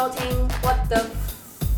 [0.00, 1.04] 收听 What the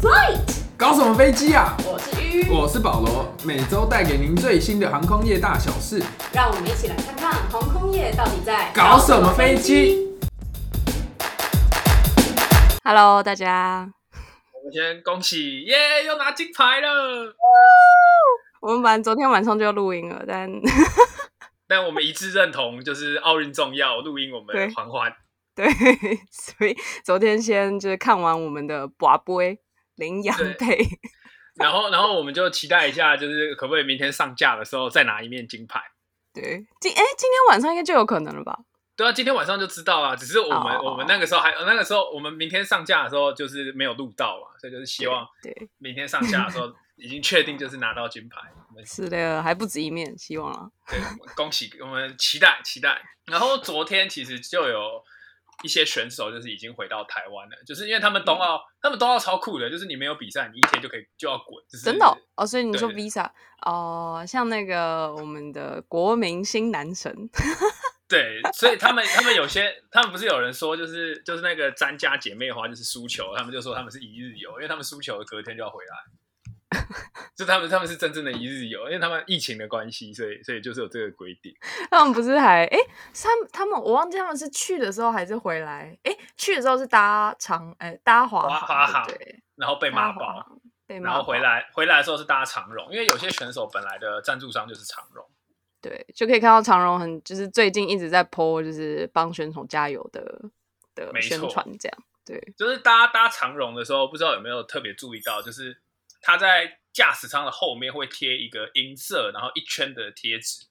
[0.00, 1.76] Flight，搞什么飞机啊？
[1.84, 6.00] 我是鱼，我是保罗，每周带给您最新的航空业大小事。
[6.32, 10.09] 让我们一起来看看航空业到底在搞什么飞机。
[12.85, 13.91] Hello，大家，
[14.52, 17.34] 我们先恭喜耶，又拿金牌了！
[18.61, 20.48] 我们本来昨天晚上就要录音了，但
[21.66, 25.12] 但我们一致认同，就是奥运重要，录音我们对缓缓。
[25.55, 25.66] 对，
[26.30, 29.59] 所以昨天先就是看完我们的拔杯
[29.97, 30.78] 羚羊对配，
[31.56, 35.80] 然后，然后我们就期待一下，就是可不可以明天上架的时候再拿一面金牌？
[36.33, 36.42] 对，
[36.80, 38.59] 今哎今天晚上应该就有可能了吧？
[38.97, 40.16] 对啊，今天晚上就知道了。
[40.16, 48.39] 只是我们、哦我们那个时候还那个时候我们明天上架的时候就是没有录到嘛，所以就是希望对，明天上架的时候 已经确定就是拿到金牌。
[48.84, 50.69] 是的，还不止一面，希望啊。
[50.89, 50.98] 对，
[51.34, 53.00] 恭喜，我们期待期待。
[53.27, 55.03] 然后昨天其实就有
[55.62, 62.97] 一些选手就是已经回到台湾了，就是因为他们冬奥，他们冬奥超酷的，就是你没有比赛，你一天就可以就要滚，就是真的哦哦，所以你说对。
[62.97, 63.31] Visa
[63.64, 67.14] 哦，像那个我们的国民新男神，
[68.09, 75.97] 对，所以他们他们有些，他们不是有人说就是就是那个詹家姐妹花就是输球，他们就说他们是一日游，因为他们输球隔天就要回来。
[77.37, 81.55] 就他们他们是真正的一日游，因为他们疫情的关系，所以所以就是有这个规定。
[81.91, 82.79] 他们不是还哎，
[83.14, 85.97] 他们他们我忘记他们是去的时候还是回来？
[86.03, 95.25] 哎，去的时候是搭长哎搭华华华航对，然后被搭骂爆，被骂然后回来回来的时候是搭长荣，因为有些选手本来的赞助商就是长荣。
[95.81, 100.23] 对，就可以看到长荣很就是最近一直在 po 就是帮选手加油的
[100.95, 105.77] 的宣传这样，对，就是搭搭长荣的时候，不知道有没有特别注意到，就是
[106.23, 110.64] 他在驾驶舱的后面会贴一个银色，然后一圈的贴纸，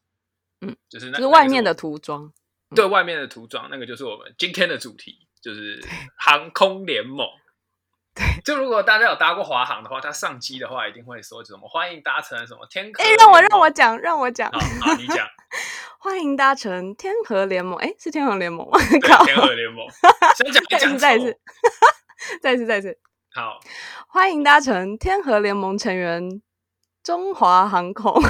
[0.62, 2.32] 嗯，就是那就是外面的涂装，
[2.70, 5.80] 我对外面的涂装，那个就是我们今天的主题，就是
[6.18, 7.28] 航空联盟。
[8.14, 13.16] 对，就如果大家有搭过华航的话，他上机的话一定会说什么欢迎搭乘什么天河哎。
[13.16, 15.25] 让我让我讲，让我讲好，好，你讲，
[15.98, 18.78] 欢迎搭乘天河联盟，哎，是天河联盟吗？
[19.25, 19.88] 天河联盟，
[20.36, 21.40] 想讲再一次再一次，
[22.42, 23.00] 再一次再一次，
[23.34, 23.62] 好，
[24.09, 26.42] 欢迎搭乘天河联盟成员
[27.02, 28.22] 中华航空，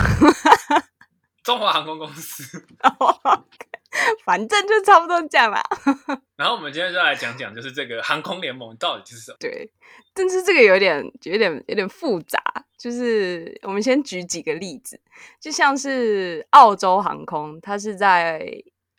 [1.44, 2.64] 中华航空公司。
[4.24, 5.62] 反正就差不多这样啦。
[6.38, 9.38] 然后我们今天就来讲讲，就是这个航空联盟到底是什么？
[9.40, 9.72] 对，
[10.14, 12.40] 但是这个有点有点有点复杂，
[12.78, 15.02] 就是我们先举几个例子，
[15.40, 18.46] 就像是澳洲航空，它是在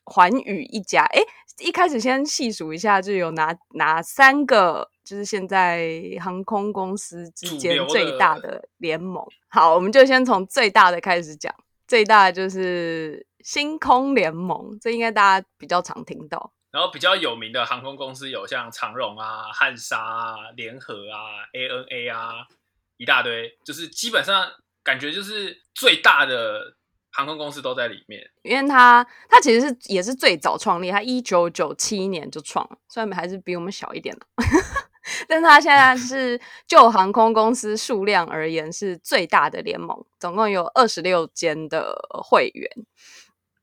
[0.05, 1.25] 环宇一家，诶，
[1.61, 9.25] 一开始先细数一下，就有哪哪三个，就是现在航空公司之间最大的联盟。
[9.49, 11.55] 好，我们就先从最大的开始讲，
[11.87, 16.53] 最大的就是星空联盟，这应该大家比较常听到。
[16.71, 22.47] 然后比较有名的航空公司有像长荣啊、汉莎啊、联合啊、ANA 啊，
[22.97, 24.49] 一大堆，就是基本上
[24.83, 26.75] 感觉就是最大的
[27.11, 28.27] 航空公司都在里面。
[28.43, 34.27] 因为它它其实是也是最早创立，它一九九七年就创了，虽然还是比我们小一点的，
[35.29, 42.71] 但是它现在是就航空公司数量而言是最大的联盟，总共有二十六间的会员，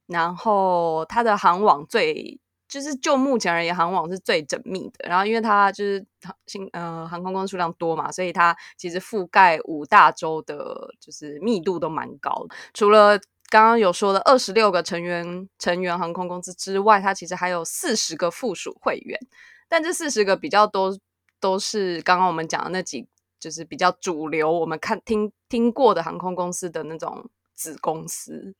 [0.07, 2.39] 然后它的航网最。
[2.69, 5.09] 就是就目前而言，航网是最缜密的。
[5.09, 12.45] 然后，因为它就是航新呃航空公司数量多嘛，所以它其实覆盖五大洲的，就是密度都蛮高。
[12.75, 13.17] 除了
[13.49, 19.19] 刚刚有说的二十六个成员成员航空公司之外，它其实还有四十个附属会员，
[19.67, 20.95] 但这四十个比较多
[21.39, 23.07] 都是刚刚我们讲的那几，
[23.39, 28.55] 就是比较主流，我们看听听过的航空公司的那种子公司，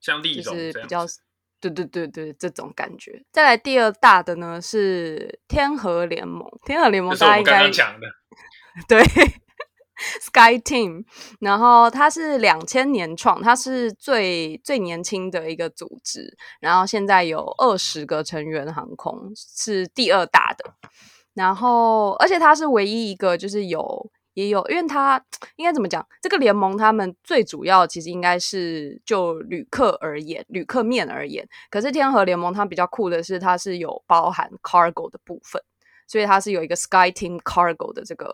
[0.00, 1.06] 像立荣就是比较
[1.60, 3.24] 对对对对这种感觉。
[3.30, 8.06] 再来第二大的呢是天河联盟，天河联盟是我刚大家应该刚讲的，
[8.88, 9.00] 对
[10.20, 11.04] ，Sky Team，
[11.38, 20.74] 然后它是两千年创，它是最最年轻的一个组织，然后现在有二十个成员航空，是第二大的，
[21.34, 24.10] 然后而且它是唯一一个就是有。
[24.34, 25.22] 也有，因为它
[25.56, 26.02] 应该怎么讲？
[26.22, 31.46] 这个联盟他们最主要其实应该是就旅客而言，旅客面而言。
[31.68, 35.62] 可是天河联盟它比较酷的是，它是有包含 cargo 的部分。
[36.08, 38.26] 所以它是有一个 Sky Team Cargo 的这个，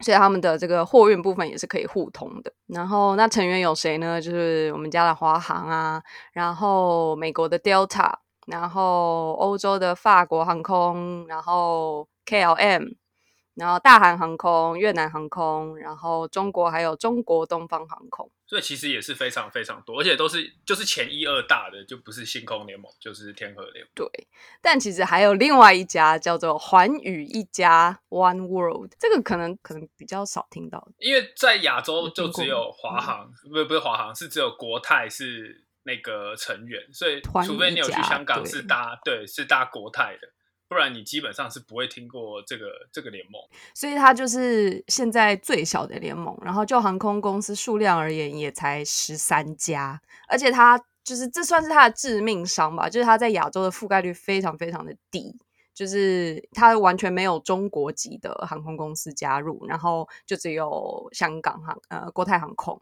[0.00, 2.52] 所以他们的这个货运部分也是可以互通的。
[2.66, 4.20] 然后那成员有谁呢？
[4.20, 6.02] 就是我们家的华航啊，
[6.32, 8.14] 然后美国的 Delta，
[8.46, 12.96] 然后欧洲的法国航空，然后 KLM，
[13.54, 18.30] 然后大韩航空、越南航空，然后中国还有中国东方航空。
[18.46, 23.90] 所以其实也是非常非常多，而且都是就是前一二大的，就不是星空联盟，就是天河联盟。
[23.94, 24.06] 对，
[24.60, 40.28] 但其实还有另外一家叫做环宇一家 One World，这个可能可能比较少听到，因为在亚洲就只有华航，不是不是华航，是只有国泰是那个成员，所以环除非你有去香港是搭对是搭国泰的，
[40.68, 43.40] 不然你基本上是不会听过这个这个联盟。
[43.74, 46.36] 所以它就是现在最小的联盟。
[46.42, 55.36] 然后就航空公司数量而言，也才十三家，而且它就是这算是它的致命伤吧，就是它在亚洲的覆盖率非常非常的低。
[55.74, 62.80] 就是它完全没有中国籍的航空公司加入，然后就只有香港航呃国泰航空，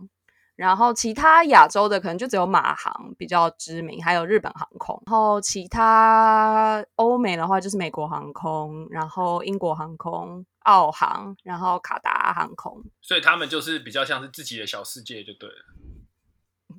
[0.62, 5.02] 然后其他亚洲的可能就只有马航比较知名，还有日本航空。
[5.06, 12.80] 然后其他欧美的话就是美国航空，然后英国航空、澳航，然后卡达航空。
[13.00, 15.56] 所以他们就是比较像是自己的小世界就对了。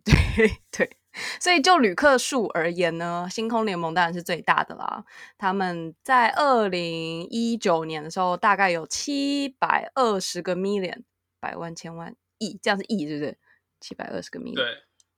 [0.06, 0.98] 对对，
[1.42, 5.04] 所以就旅客数而言呢，星空联盟当然是最大的啦。
[5.38, 11.04] 他们在二零一九年的时候，大概有七百二十个 million，
[11.42, 13.38] 百万、千万、亿，这样是亿，是不是？
[13.84, 14.66] 七百二十个 million，对，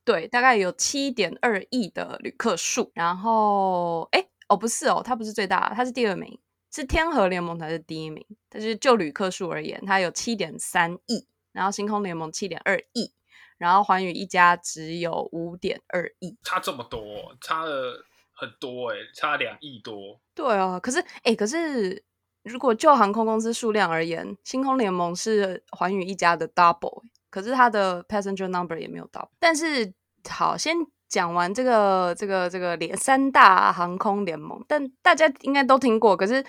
[0.03, 2.91] 对，大概有七点二亿的旅客数。
[2.95, 6.39] 然后，哎，哦，不是哦，它不是最大，它是第二名，
[6.73, 8.25] 是天河联盟才是第一名。
[8.49, 13.13] 但是就旅客数而言，它有七点三亿，然后星空联盟七点二亿，
[13.59, 16.35] 然后环宇一家只有五点二亿。
[16.41, 18.03] 差这么多，差了
[18.33, 20.19] 很多哎、差两亿多。
[20.33, 22.03] 对啊，可是哎，可是
[22.43, 29.29] 如果就航空公司数量而言，星空联盟是环宇一家的 double，欸可是他的 passenger number 也没有到。
[29.37, 29.93] 但是
[30.29, 30.73] 好，先
[31.09, 36.41] 讲完这个这个这个联三大航空联盟，但大家应该都听过，可是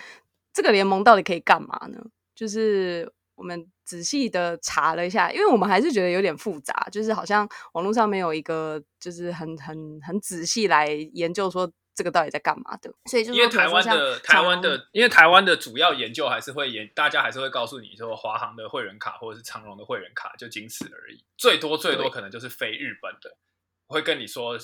[0.53, 2.01] 这个联盟到底可以干嘛呢？
[2.33, 23.35] 就是我们仔细的查了一下，因为我们还是觉得有点复杂，就是好像网络上没有一个就是很很很仔细来研究说这个到底在干嘛的，所以就是因为台湾的台湾的，因为台湾的主要研究还是会研，大家还是会告诉你说，华航的会员卡或者是长荣的会员卡就仅此而已，最多最多可能就是非日本的，
[23.87, 24.55] 会跟你说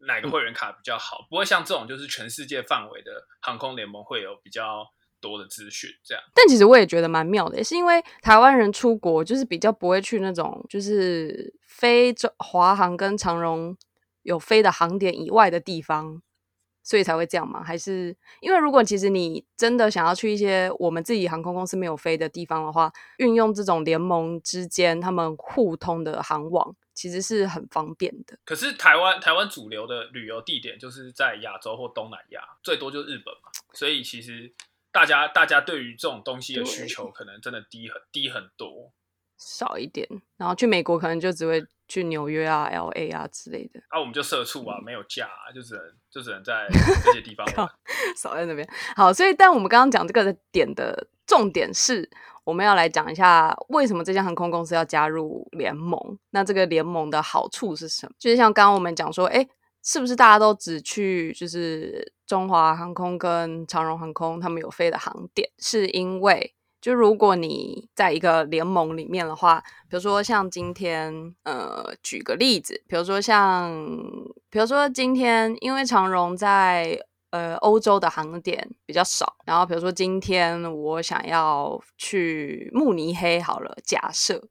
[0.00, 4.84] 哪个会员卡比较好，不会像这种就是全世界范围的航空联盟会有比较
[5.20, 6.24] 多的资讯这样。
[6.34, 13.76] 但其实我也觉得蛮妙的，也是因为台湾人出国就是比较不会去那种就是非洲华航跟长荣
[14.22, 16.20] 有飞的航点以外的地方，
[16.90, 17.62] 所以才会这样吗？
[17.62, 28.36] 还是因为如果其实你真的想要去一些我们自己航空公司没有飞的地方的话，运用这种联盟之间他们互通的航网，其实是很方便的。
[28.44, 34.52] 可是台湾台湾主流的旅游地点就是在亚洲或东南亚，最多就是日本嘛，所以其实
[34.90, 38.92] 大家大家对于这种东西的需求可能真的低很低很多。
[39.38, 43.80] 少一点，然后去美国可能就只会去纽约啊、L A 啊之类的。
[43.88, 46.68] 啊，我们就社畜啊，没有假、啊，就只能就只能在
[47.04, 47.68] 这些地方玩。
[48.16, 48.66] 少在那边。
[48.94, 52.08] 好，所以但我们刚刚讲这个的点的重点是，
[52.44, 55.98] 我们要来讲一下为什么这家航空公司要加入联盟。
[56.30, 58.12] 那这个联盟的好处是什么？
[58.18, 59.44] 就是像刚刚我们讲说，哎，
[59.82, 65.50] 是不是大家都只去就是中华航空跟长荣航空他们有飞的航点？
[65.58, 73.70] 是因为就如果你在一个联盟里面的话，比如说像今天，呃，举个例子，比如说像，
[74.48, 76.98] 比如说今天，因为长荣在
[77.30, 84.42] 呃欧洲的航点比较少，然后比如说今天我想要去慕尼黑，好了，假设。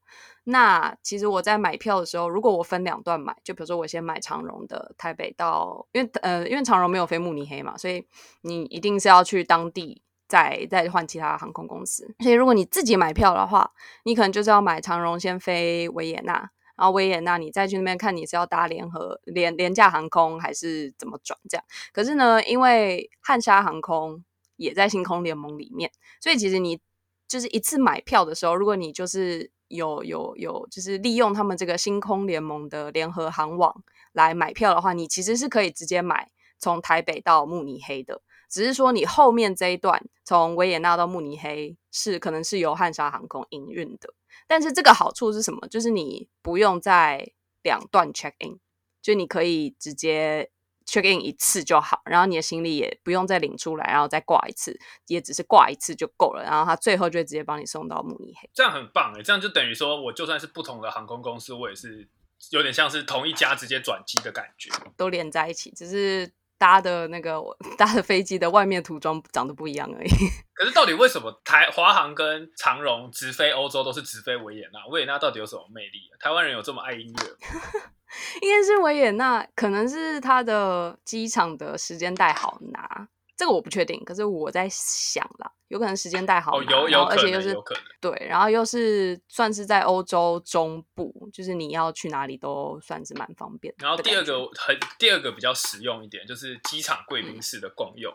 [0.46, 8.04] 那其实我在买票的时候，如果我分两段买，就比如说我先买长荣的台北到，因为呃因为长荣没有飞慕尼黑嘛，所以
[8.42, 12.16] 你一定是要去当地再再换其他航空公司。
[12.20, 13.70] 所以如果你自己买票的话，
[14.04, 16.34] 你可能就是要买长荣先飞维也纳，
[16.78, 21.66] 然后维也纳你再去那边看你是要搭联合联廉价航空还是怎么转这样。
[21.92, 24.24] 可是呢，因为汉莎航空
[24.56, 26.80] 也在星空联盟里面，所以其实你
[27.28, 33.84] 就是一次买票的时候，如果你就是有有有，就是利用他们这个星空联盟的联合航网
[34.14, 38.22] 来买票的话，你其实是可以直接买从台北到慕尼黑的。
[38.50, 44.14] 只是说你后面这一段从维也纳到慕尼黑是可能是由汉莎航空营运的，
[44.48, 45.68] 但是这个好处是什么？
[45.68, 48.60] 就是你不用在两段 check in，
[49.02, 50.50] 就你可以直接
[50.86, 58.50] check in 一次就好，然后你的行李也不用再领出来，然后再挂一次，也只是挂一次就够了，然后他最后就会直接帮你送到慕尼黑。
[58.54, 62.08] 这样很棒哎，这样就等于说我就算是不同的航空公司，我也是
[62.50, 64.72] 有点像是同一家直接转机的感觉。
[64.98, 67.42] 都连在一起，只是搭的那个
[67.78, 70.10] 搭的飞机的外面涂装长得不一样而已。
[70.54, 74.86] 可是到底为什么台华航跟长荣直飞欧洲都是直飞维也纳？
[74.92, 76.02] 维也纳到底有什么魅力？
[76.20, 77.64] 台湾人有这么爱音乐吗？
[78.42, 83.08] 应该是维也纳，可能是它的机场的时间带好拿，
[83.40, 84.04] 这个我不确定。
[84.04, 87.56] 可是我在想啦，有可能时间带好哦，有有而且又是。
[88.02, 93.86] 对，然后又是算是在欧洲中部，就是你要去哪里都算是蛮方便的。
[93.86, 98.14] 然后第二个很第二个比较实用一点，就是机场贵宾室的共用，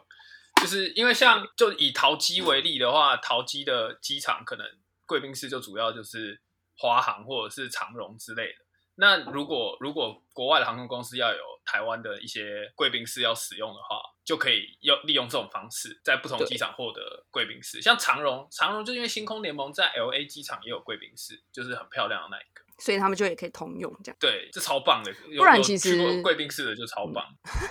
[0.60, 4.66] 就是因为像就以桃机为例的话，桃机的机场可能
[5.06, 6.40] 贵宾室就主要就是
[6.76, 8.63] 华航或者是长荣之类的。
[8.96, 17.82] 那如果如果国外的航空公司要有台湾的一些贵宾室要使用的话，就可以用利用这种方式，在不同机场获得贵宾室。
[17.82, 22.62] 像长荣，长荣就因为星空联盟在 L A 机场也有贵宾室，就是很漂亮的那一个。
[22.78, 24.16] 所以他们就也可以通用这样。
[24.18, 25.12] 对，这超棒的。
[25.38, 27.24] 不然其实贵宾室的就超棒。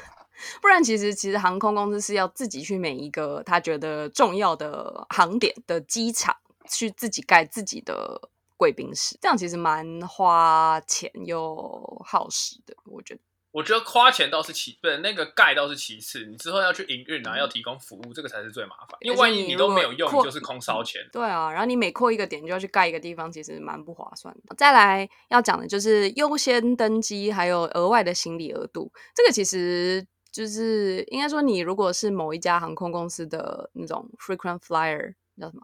[0.62, 6.36] 不然其实其实航空公司是要自己去每一个他觉得重要的航点的机场
[6.70, 8.30] 去自己盖自己的
[8.64, 13.20] 贵宾室，这样其实蛮花钱又耗时的，我觉得。
[13.52, 18.98] 我觉得花钱倒是其，不是那个盖倒是其次，你之后要去营运啊，要提供服务，这个才是最麻烦。
[19.02, 21.02] 因为万一你都没有用，你就是空烧钱。
[21.12, 24.56] 对啊，然后你每扩一个点就要去盖一个地方，其实蛮不划算的。
[24.56, 28.90] 再来要讲的就是优先登机，还有额外的行李额度。
[29.14, 35.62] 这个其实就是应该说，你如果是某一家航空公司的那种 frequent flyer 叫什么？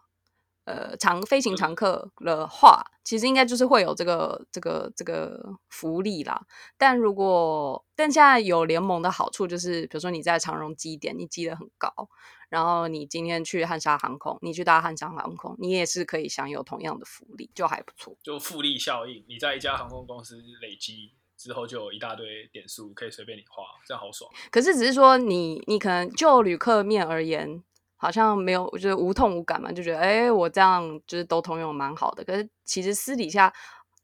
[0.70, 6.46] 呃，常飞行常客的话，其实应该就是会有这个这个这个福利啦。
[6.78, 11.92] 但如果但现在有联盟的好处就是，比如说你在长荣基点，你积得很高，
[12.50, 18.16] 然后你今天去汉莎航空，你去搭汉莎航空，你也是可以享有同样的福利，就还不错。
[18.22, 24.30] 就复利效应，你在一家航空公司累积之后，就有一大堆点数可以随便你花，这样好爽。
[24.52, 27.64] 可是只是说你你可能就旅客面而言，
[28.02, 32.24] 好像没有，就是无痛无感嘛，就觉得哎、诶我这样就是都通用蛮好的。
[32.24, 33.54] 可是其实私底下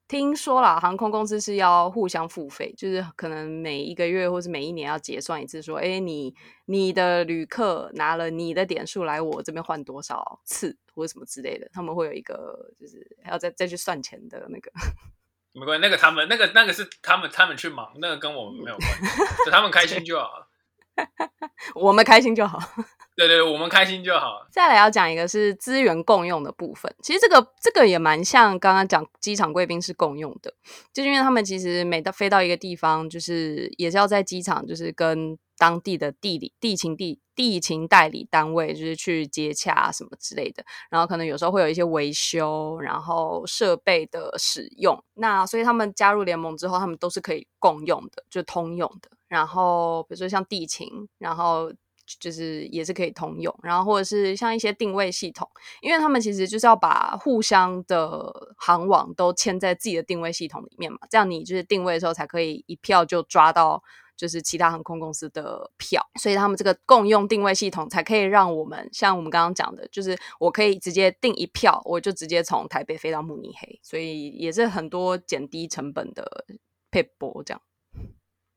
[0.08, 6.36] 听说啦，航空公司是要互相付费，就是可能每一个月或是每一年要结算一次，说哎、你
[6.66, 14.70] 你的旅客拿了你的点数来我这边换多少次或者什么之类的，他们会有一个就是还要再再去算钱的那个。
[15.58, 20.50] 没关系，那个他们那个那个是他们他们去忙，那个跟我们没有关系，就他们开心就好了。
[21.76, 22.60] 我们开心就好。
[23.16, 24.46] 对对对，我们开心就好。
[24.52, 30.54] 再来要讲一个是资源共用的部分，其实这个这个也蛮像刚刚讲机场贵宾是共用的，
[30.94, 49.10] 就是因为他们其实每到飞到一个地方，就是也是要在机场，就是跟当地的地理地勤地地勤代理单位，就是去接洽啊什么之类的，然后可能有时候会有一些维修，然后设备的使用，那所以他们加入联盟之后，他们都是可以共用的，就通用的。
[49.28, 51.72] 然后比如说像地勤，然后
[52.20, 55.50] 就是也是可以通用，然后或者是像一些定位系统，
[55.82, 63.82] 因为他们其实就是要把互相的航网都嵌在自己的定位系统里面嘛，这样你就是定位的时候才可以一票就抓到
[64.16, 76.46] 就是其他航空公司的票，所以他们这个共用定位系统才可以让我们像我们刚刚讲的，就是我可以直接订一票，我就直接从台北飞到慕尼黑，所以也是很多减低成本的
[76.92, 77.62] 配波这样。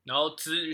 [0.09, 0.67] 然后资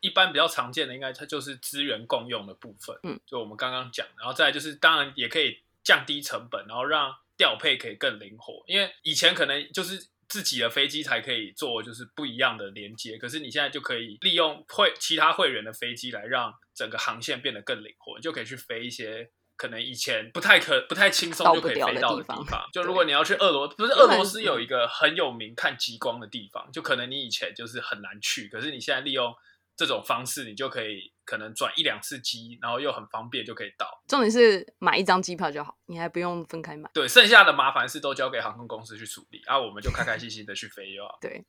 [0.00, 2.96] 一般比较常见的，应该它就是资源共用的部分。
[3.02, 8.62] 嗯，就我们刚刚讲，然后再来就是，当然也可以降低成本，然后让调配可以更灵活。
[8.66, 19.30] 因为以前可能就是自己的飞机才可以做就是不一样的连接，可是你现在就可以利用会其他会员的飞机来让整个航线变得更灵活，你就可以去飞一些。
[19.56, 29.34] 可能以前不太可不太轻松就可以飞到的地方方， 就如果你要去俄罗，不是俄罗斯有一个很有名看极光的地方，就可能你以前就是很难去，可是你现在利用
[29.76, 33.86] 这种方式，你就可以可能转一两次机，然后又很方便就可以到。
[34.06, 36.90] 重点是买一张机票就好，你还不用分开买。
[36.94, 41.16] 对，剩下的麻烦事都交给航空公司去处理，啊，我们就开开心心的去飞就好。
[41.20, 41.44] 对，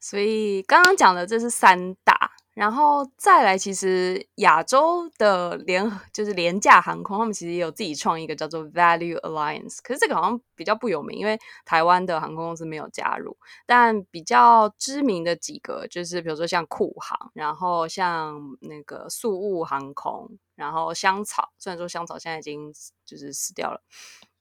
[0.00, 13.36] 所以刚刚讲的这是三大，然后再来，其实亚洲的联就是廉价航空，他们其实也有自己创一个叫做 Value Alliance，可是这个好像比较不有名，因为台湾的航空公司没有加入。
[13.66, 22.72] 但比较知名的几个，就是比如说像酷航，然后像那个宿务航空，然后香草，虽然说香草现在已经
[23.04, 23.80] 就是死掉了。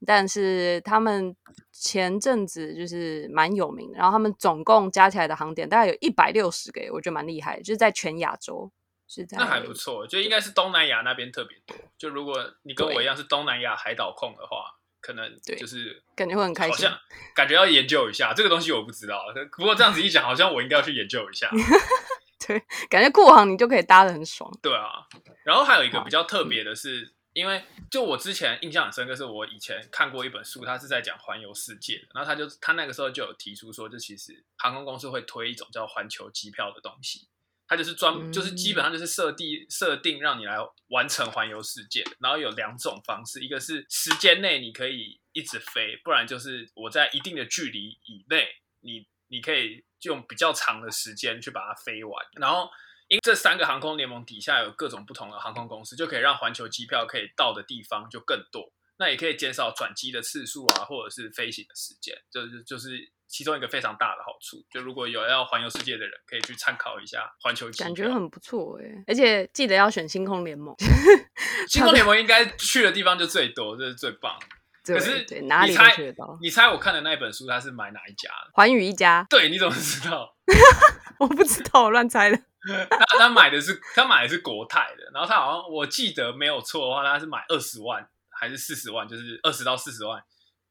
[0.03, 1.35] 但是他们
[1.71, 8.71] 前阵子就是蛮有名的，然后他们总共加起来的航点大概有一百六十个耶，我觉得蛮厉害，就是在全亚洲
[9.07, 11.77] 是在那还不错，就应该是东南亚那边特别多。
[11.99, 16.99] 就如果你跟我一样是东南亚海岛控的话，可能对就是感觉会很开心好像
[17.35, 19.25] 感觉要研究一下这个东西，我不知道。
[19.55, 21.47] 不过这样子一讲，好像我应该要去研究一下。
[22.47, 24.51] 对，感觉酷航你就可以搭的很爽。
[24.61, 25.05] 对啊，
[25.43, 37.27] 然后还有一个比较特别的是，因为就我之前印象很深刻，是我以前看过一本书，它是在讲环游世界的，然后他就他那个时候就有提出说，就其实航空公司会推一种叫环球机票的东西，
[37.67, 40.57] 它就是专就是基本上就是设定设定让你来
[40.87, 48.47] 完成环游世界，然后有两种方式，一个是时间内你可以一直飞，不然就是我在一定的距离以内，
[48.81, 52.69] 你你可以用比较长的时间去把它飞完，然后。
[53.11, 64.65] 因这三个航空联盟底下有各种不同的航空公司，就可以让环球机票可以到的地方就更多，那也可以减少转机的次数啊，或者是飞行的时间，就是就是其中一个非常大的好处。
[64.71, 69.03] 就如果有要环游世界的人，可以去参考一下环球机票，感觉很不错哎。
[69.07, 70.73] 而且记得要选星空联盟，
[71.67, 74.39] 星空联盟应该去的地方就最多，这是最棒。
[74.83, 76.37] 可是哪里猜得到？
[76.41, 78.51] 你猜我看的那一本书，他是买哪一家的？
[78.53, 79.25] 环宇一家。
[79.29, 80.35] 对，你怎么知道？
[81.19, 82.37] 我不知道，我乱猜的。
[82.89, 90.23] 他他买的是他买的是国泰的，然后他好像我记得没有错的话，他是买二十万还是四十万，就是二十到四十万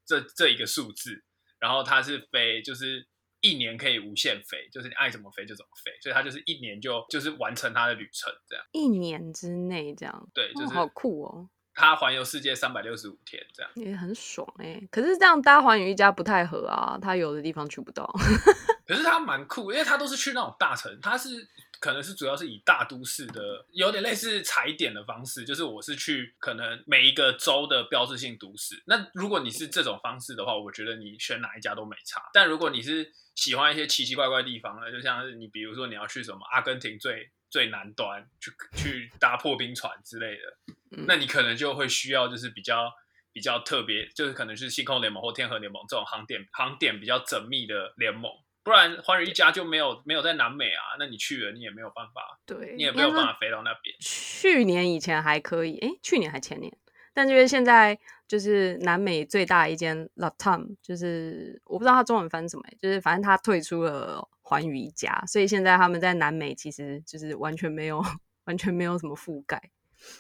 [0.06, 1.24] 这这一个数字，
[1.58, 3.06] 然后他是飞就是
[3.40, 8.64] 一年可以无限飞，就是你爱怎么飞就怎么飞，所以他就是一年就就是完成他的旅程这样。
[8.72, 11.48] 一年之内这样，对，就是好酷哦。
[11.80, 14.80] 他环游世界三百六十五天这样，也很爽哎。
[14.90, 18.04] 可是这样搭环宇一家不太合啊，他有的地方去不到。
[18.86, 21.48] 可是他蛮酷，因为他都是去那种大城，他是。
[21.80, 28.82] 可能是主要是以大都市的，有点类似踩点的方式，就是我是去可能每一个州的标志性都市。
[28.86, 32.20] 那如果你是这种方式的话，我觉得你选哪一家都没差。
[32.34, 42.90] 但如果你是喜欢一些奇奇怪怪地方呢，就像是你比如说你要去什么阿根廷最最南端去去搭破冰船之类的，那你可能就会需要就是比较
[43.32, 48.30] 比较特别，就是可能是星空联盟或天河联盟这种航点航点比较缜密的联盟。
[48.62, 53.96] 不然，寰宇一家就没有没有在南美啊，那你去了，你也没有办法，对你也没有办法飞到那边。
[54.00, 56.70] 去年以前还可以，哎，去年还前年，
[57.14, 68.04] 但因为现在就是南美最大一间 Latam，就是我不知道它中文翻什么，就是反正它退出了寰宇一家，所以现在他们在南美其实就是完全没有
[68.46, 69.70] 完全没有什么覆盖，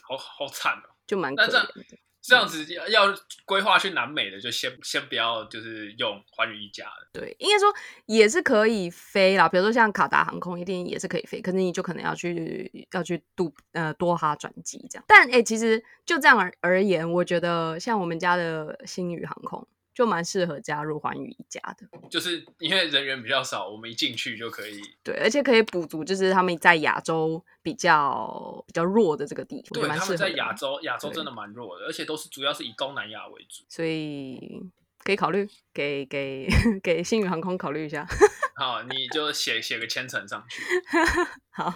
[0.02, 1.98] 好好惨哦，就蛮可怜的。
[2.22, 3.14] 这样子要要
[3.46, 7.08] 规划去南美的，就先先不要，就是用寰宇一家的。
[7.18, 15.04] 对，应该说也是可以飞啦，比如说像卡达航空一定也是可以飞，可是你就可能要去要去度呃多哈转机这样。
[15.08, 19.66] 但哎，其实就这样而而言，我觉得像我们家的星宇航空。
[19.92, 24.80] 就蛮适合加入环宇一家的，就是因为人员比较少，我们一进去就可以。
[25.02, 29.82] 对，而且可以补足，就是他们在亚洲比较比较弱的这个地方。
[29.82, 34.62] 对，他们在亚洲，亚洲真的蛮弱的，而且都是主要是以东南亚为主，所以
[35.10, 35.44] 可以考虑
[35.74, 36.46] 给给
[36.80, 38.06] 给星宇航空考虑一下。
[38.54, 40.62] 好，你就写写个千层上去。
[41.50, 41.74] 好，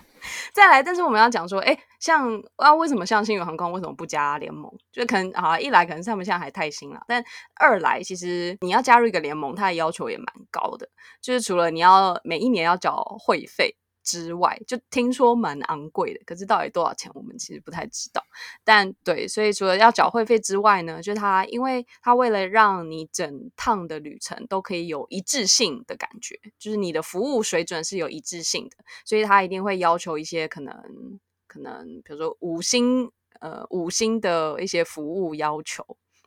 [0.53, 4.71] 再来，但是我们要讲说，哎，像啊，为什么像星宇航空为什么不加联盟？
[4.93, 7.25] 就可能啊，一来可能是他们现在还太新了，但
[7.59, 10.89] 二来其实你要加入一个联盟，它的要求也蛮高的，
[11.21, 13.75] 就是除了你要每一年要缴会费。
[14.05, 18.23] 之外，就听说蛮昂贵的，可是到底多少钱，我们其实不太知道。
[18.63, 35.85] 但对，所以除了要缴会费之外呢，就是他，因为他为了让你整趟的旅程都可以有一致性的感觉，就是你的服务水准是有一致性的，所以他一定会要求一些可能可能，比如说五星呃五星的一些服务要求。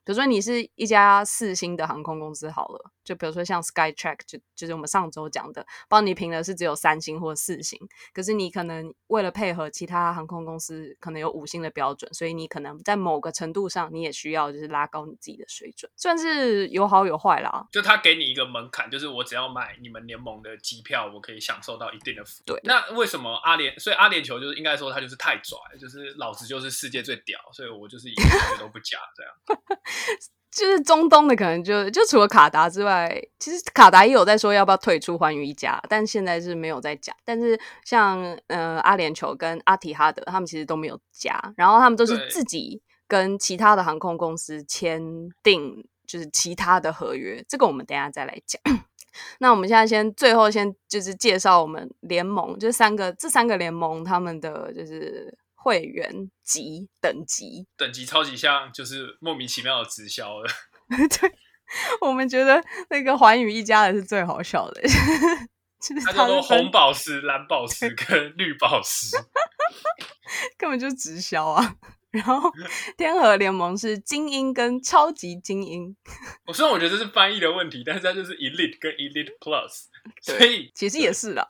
[0.07, 7.77] 比如说你是一家四星的航空公司好了，就比如说像 Skytrack，就就是我们上周讲的，帮你评的是只有三星或四星，
[8.13, 17.67] 可是你可能为了配合其他航空公司，可能有五星的标准，所以你可能在某个程度上，你也需要就是拉高你自己的水准，算是有好有坏啦。
[17.69, 22.53] 就他给你一个门槛，就是我只要买你们联盟的机票，我可以享受到一定的福利。
[22.53, 23.77] 对，那为什么阿联？
[23.77, 28.23] 所以阿联酋就是应该说他就是太拽，就是老子就是世界最屌，所以我就是一个
[28.57, 29.61] 都不加这样。
[30.49, 37.15] 就是中东的可能就就除了卡达之外，其实卡达也有在说要不要退出环宇一家，但现在是没有在讲。
[37.23, 44.99] 但是像呃阿联酋跟阿提哈德他们其实都没有加，然后他们都是自己跟其他的航空公司签
[45.43, 48.59] 订就是其他的合约，这个我们等下再来讲。
[49.39, 55.37] 那我们现在先最后先就是介绍我们联盟，就三个这三个联盟他们的就是。
[55.59, 60.49] 会员级等级，等级超级像，就是莫名其妙的直销了。
[60.87, 61.31] 对，
[61.99, 64.81] 我们觉得那个环宇一家的是最好笑的，
[66.05, 69.17] 它叫做红宝石、蓝宝石跟绿宝石，
[70.57, 71.75] 根本就直销啊。
[72.17, 72.51] 然后
[72.97, 75.95] 天河联盟是精英跟超级精英，
[76.45, 79.85] 我虽然我觉得这是翻译的问题，但是它就是 Elite 跟 Elite Plus，
[80.21, 81.45] 所以其实也是啦。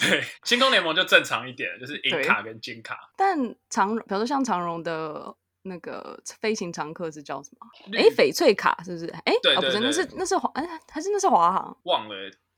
[0.00, 2.98] 对星空联盟就正常一点，就是银卡跟金卡。
[3.16, 3.36] 但
[3.70, 7.66] 长，比如说像长荣的那个飞行常客是叫什么？
[7.86, 9.06] 绿哎，翡翠卡是不是？
[9.24, 11.76] 哎，哦，不是，那是那是华，哎，还是那是华航？
[11.84, 12.14] 忘了，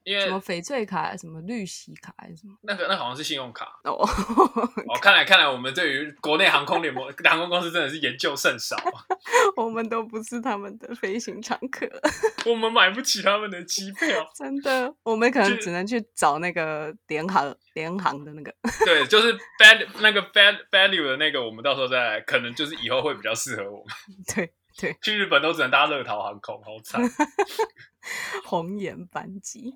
[0.06, 1.16] 因为什么翡翠卡？
[1.16, 2.54] 什么绿玺卡还是什么？
[2.62, 3.66] 那个那好像是信用卡。
[3.82, 8.76] 哦，哦，看来看来我们对于国内航空联盟航空公司真的是研究甚少，
[9.56, 11.90] 我们都不是他们的飞行常客，
[12.46, 14.06] 我们买不起他们的机票。
[14.38, 18.54] 真的，我们可能只能去找那个联航联航的那个。
[18.84, 23.86] 对，就是 bad 那个 bad value 的那个，我们到时候再来，可能就是以后会比较适合我们。
[24.34, 27.00] 对对，去日本都只能搭乐桃航空，好惨。
[28.44, 29.74] 红眼班机。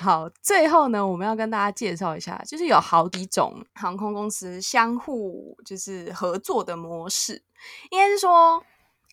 [0.00, 7.42] 好，最后呢，我们要跟大家介绍一下，就是有好几种航空公司相互就是合作的模式，
[7.90, 8.62] 应该是说。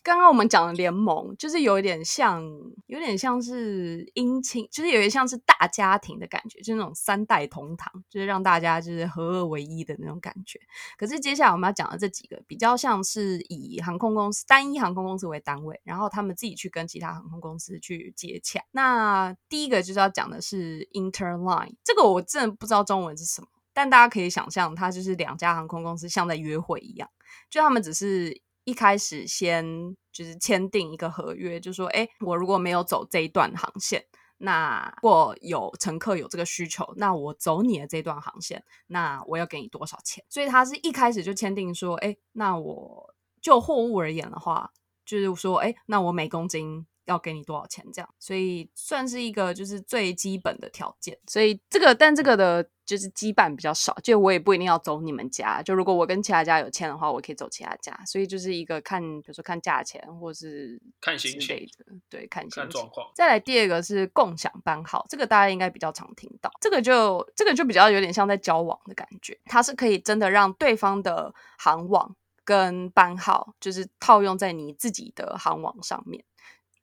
[0.04, 2.44] 刚刚我们讲的联盟，就是有一点像，
[2.88, 10.60] 有点像是姻亲，就是有点像是大家庭的感觉，就是那种三代同堂，就是让大家就是合二为一的那种感觉。
[10.98, 18.62] 可是接下来我们要讲的这几个，比较像是以航空公司单一航空公司为单位，然后他们自己去跟其他航空公司去接洽。
[18.72, 27.08] 那第一个就是要讲的是 Interline，这个我真的不知道中文是什么，但大家可以想象，它就是两家航空公司像在约会一样，
[27.48, 28.43] 就他们只是。
[28.64, 34.04] 一开始先就是签订一个合约，就说，哎，我如果没有走这一段航线，
[34.38, 40.24] 那如果有乘客有这个需求，那我走你的这段航线，那我要给你多少钱？
[40.28, 44.70] 所以他是一开始就签订说，哎，那我就货物而言的话，
[45.04, 47.84] 就是说，哎，那我每公斤要给你多少钱？
[47.92, 51.18] 这样，所以算是一个就是最基本的条件。
[51.26, 55.62] 所以这个，但这个的就是羁绊比较少，就我也不一定要走你们家。
[55.62, 57.98] 就如果我跟其他家有签的话，我可以走其他家。
[58.06, 63.10] 所以就是一个看，比如说看价钱，或是看心情的，对，看心情看状况。
[63.14, 66.50] 再来第二个是共享班号，这个大家应该比较常听到。
[66.60, 76.22] 这个就这个就比较有点像在交往的感觉，它是可以真的让对方的航网跟班号，就是套用在你自己的航网上面。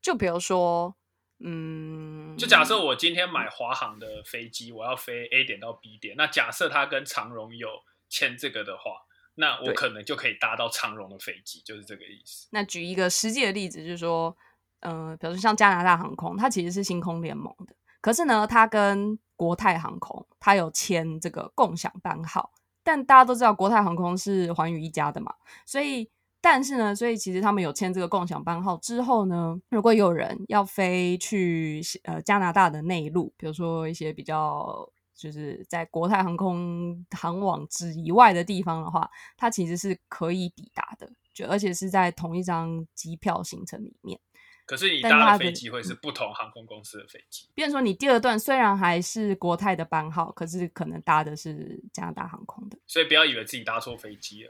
[0.01, 0.95] 就比如说，
[1.43, 7.67] 嗯，就假设我今天买华航的飞机，我要飞 A 点到 B 点，那假设他跟长荣有
[8.09, 8.91] 签这个的话，
[9.35, 12.47] 那我可能就可以搭到长荣的飞机，就是这个意思。
[12.51, 14.37] 那举一个实际的例子，就是说，
[14.81, 22.51] 呃，比如说像加拿大航空，它其实是星空联盟的，可是呢，它跟国泰航空它有签这个共享班号，
[22.83, 25.33] 但大家都知道国泰航空是寰宇一家的嘛，
[25.65, 26.09] 所以。
[26.41, 44.19] 但是呢，所以其实他们有签这个共享班号之后呢，如果有人要飞去呃加拿大的内陆，比如说一些比较就是在国泰航空航网之以外的地方的话，它其实是可以抵达的，就而且是在同一张机票行程里面。
[44.65, 52.77] 可是你搭的飞机会是不同航空公司的飞机，比如说你第二段虽然还是国泰的班号，可是可能搭的是加拿大航空的。
[52.87, 54.49] 所以不要以为自己搭错飞机了，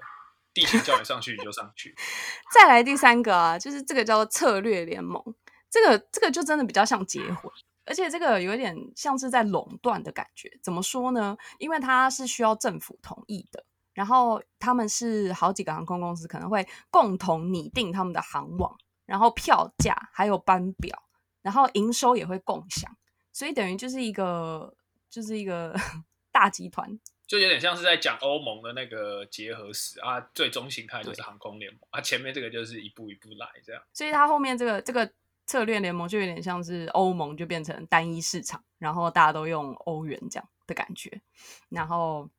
[0.53, 1.95] 地勤叫你上去你就上去。
[2.53, 5.23] 再来第三个啊，就是这个叫做策略联盟，
[5.69, 7.51] 这个这个就真的比较像结婚，
[7.85, 10.51] 而且这个有点像是在垄断的感觉。
[10.61, 11.37] 怎么说呢？
[11.57, 21.01] 因为它是需要政府同意的，然后他们是好几个航空公司可能会共同拟定他们的航网，然后票价还有班表，
[21.41, 22.91] 然后营收也会共享，
[23.31, 24.75] 所以等于就是一个
[25.09, 25.73] 就是一个
[26.31, 26.99] 大集团。
[27.31, 33.81] 就有点像是在讲欧盟的那个结合史啊，最终形态就是航空联盟啊，前面这个就是一步一步来这样。
[33.93, 35.09] 所以它后面这个这个
[35.45, 41.21] 策略联盟就有点像是欧盟就变成单一市场，然后大家都用欧元这样的感觉。
[41.69, 42.29] 然后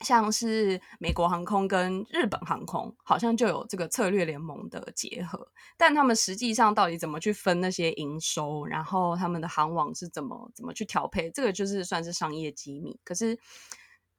[0.00, 12.98] 像是美国航空跟日本航空好像就有这个策略联盟的结合，但他们实际上到底怎么去分那些营收，然后他们的航网是怎么怎么去调配，这个就是算是商业机密。
[13.04, 13.38] 可是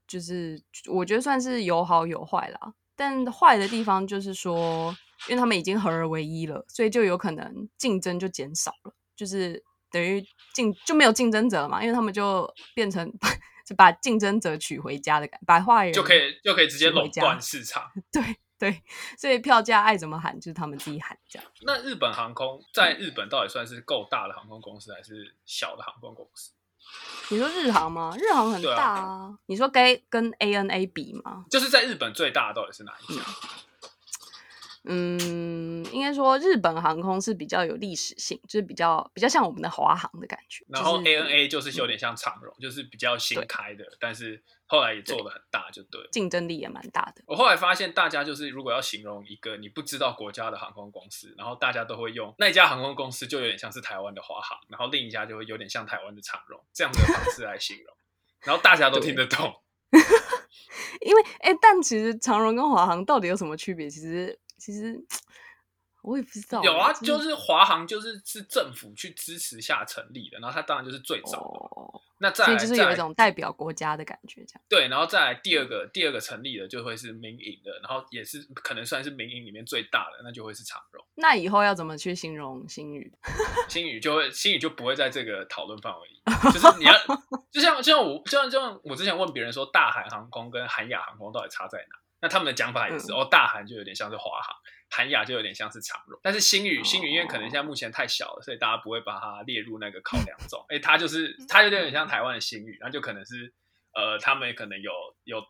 [0.07, 2.73] 就是我觉得算是有好有坏啦。
[2.95, 4.95] 但坏的地方就是说，
[5.27, 13.07] 因为他们已经合而为一了，所以就有可能竞争就减少了，就是等于竞就没有竞争者了嘛，因为他们就变成
[13.67, 17.83] 就把竞争者娶回家的感觉，把坏人就可以就可以直接垄断市场。
[18.11, 18.23] 对
[18.57, 18.81] 对，
[19.19, 21.47] 所以票价爱怎么喊就是他们自己喊这样。
[21.61, 26.53] 那日本航空在日本到底算是够大的航空公司，还是小的航空公司？
[27.29, 28.15] 你说日航吗？
[28.17, 29.37] 日航很大啊。
[29.47, 31.45] 你说该跟 ANA 比吗？
[31.49, 33.21] 就是在日本最大的到底是哪一家？
[33.21, 33.33] 嗯，
[34.87, 40.65] 应该说日本航空是比较有历史性，就是比较比较像我们的华航的感觉。
[40.69, 46.07] 然后 ANA 就是有点像长荣，就是比较新开的，但是后来也做的很大，就对了。
[46.11, 47.23] 竞争力也蛮大的。
[47.25, 57.95] 我后来发现，大家就是如果要形容一个你不知道国家的航空公司，然后大家都会用那家航空公司就有点像是台湾的华航，然后另一家就会有点像台湾的长荣这样的方式来形容，
[58.45, 59.53] 然后大家都听得懂。
[61.01, 63.89] 因为哎、但其实长荣跟华航到底有什么区别？
[63.89, 64.99] 其实其实
[66.01, 66.63] 我也不知道。
[66.63, 71.37] 有啊，就是华航就是是政府去支持下成立的，然后它当然就是最早的。
[71.37, 74.61] 哦，那再所以就是有一种代表国家的感觉，这样。
[74.69, 81.05] 对，然后再来第二个第二个成立的就会是民营的，然后也是可能算是民营里面最大的，那就会是长荣。
[81.15, 83.11] 那以后要怎么去形容新宇？
[83.67, 86.21] 新宇就会新宇就不会在这个讨论范围里，
[86.53, 86.93] 就是你要
[87.51, 93.15] 就像就像我就像就像我之前问别人说大韩航空跟韩亚航空到底差在哪，那他们的讲法也是、嗯。
[93.15, 94.55] 哦，大韩就有点像是华航，
[94.89, 103.53] 韩亚就有点像是长荣，但是新宇新宇因为可能现在目前太小了，所以大家不会把它列入那个考量中，哎，它就是它有点像台湾的新宇，然后就可能是
[103.93, 104.91] 呃他们可能有
[105.23, 105.43] 有。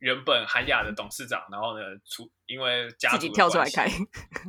[0.00, 3.88] 原本韩亚的董事长，然后呢，出因为家族自己跳出来开。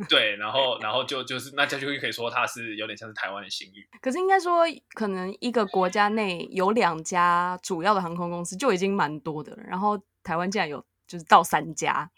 [0.08, 12.10] 对，然后然后就就是那就就可以说它是有点像是台湾的新宇，可是应该说，可能一个国家内有两家主要的航空公司就已经蛮多的了，然后台湾竟然有就是到三家，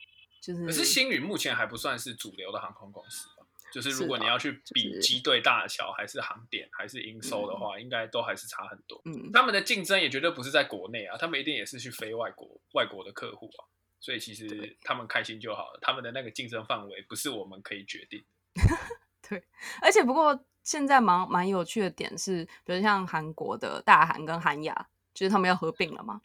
[0.42, 9.02] 就是可是星宇目前还不算是主流的航空公司吧就是如果你要去比机队大小，还是航点，还是营收的话，应该都还是差很多。
[9.06, 13.64] 嗯，他们的竞争也绝对不是在国内啊，他们一定也是去飞外国外国的客户啊，
[14.02, 15.80] 所以其实他们开心就好了。
[15.82, 18.22] 他们的那个竞争范围不是我们可以决定。
[19.30, 19.42] 对
[19.82, 26.20] 而且不过现在蛮蛮有趣的点是，比如像韩国的大韩跟韩亚，就是他们要合并了嘛，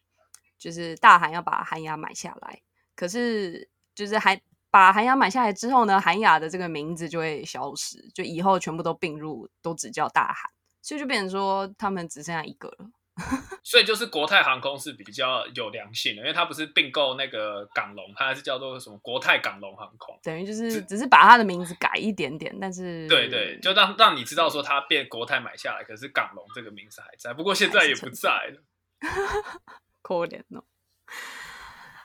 [0.59, 2.61] 就是大韩要把韩雅买下来，
[2.95, 4.40] 可是就是还
[4.71, 10.51] 把韩雅买下来之后呢，韩雅的这个名字就会消失，就以后全部都并入，都只叫大韩，
[10.83, 12.90] 所以就变成说他们只剩下一个了。
[13.64, 20.14] 所以就是国泰航空是比较有良心的，因为它不是并购那个港龙，它是叫做什么国泰港龙航空。
[20.23, 28.62] 等于就是只是把它的名字改一点点，但是对对，就让让你知道说它被国泰买下来，可是港龙这个名字还在，不过现在也不在了。
[30.07, 30.62] 可怜哦。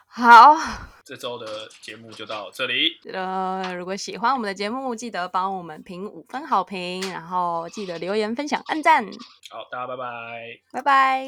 [0.08, 0.56] 好，
[1.04, 9.06] 这周的节目就到这里，呃，如果喜欢我们的节目，记得帮我们评五分好评，然后记得留言、分享、按赞，
[9.50, 10.60] 好，大家拜拜。
[10.72, 11.26] 拜拜。